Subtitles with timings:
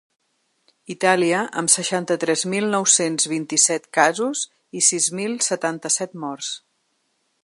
[0.93, 4.43] Itàlia, amb seixanta-tres mil nou-cents vint-i-set casos
[4.79, 6.51] i sis mil setanta-set morts.